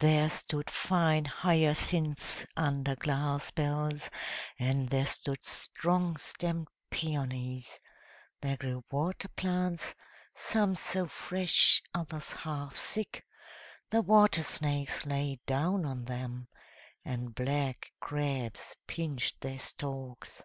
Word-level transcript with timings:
There 0.00 0.28
stood 0.28 0.68
fine 0.68 1.24
hyacinths 1.26 2.44
under 2.56 2.96
glass 2.96 3.52
bells, 3.52 4.10
and 4.58 4.88
there 4.88 5.06
stood 5.06 5.44
strong 5.44 6.16
stemmed 6.16 6.66
peonies; 6.90 7.78
there 8.40 8.56
grew 8.56 8.82
water 8.90 9.28
plants, 9.28 9.94
some 10.34 10.74
so 10.74 11.06
fresh, 11.06 11.80
others 11.94 12.32
half 12.32 12.74
sick, 12.74 13.24
the 13.90 14.02
water 14.02 14.42
snakes 14.42 15.06
lay 15.06 15.38
down 15.46 15.84
on 15.86 16.04
them, 16.06 16.48
and 17.04 17.36
black 17.36 17.92
crabs 18.00 18.74
pinched 18.88 19.40
their 19.40 19.60
stalks. 19.60 20.42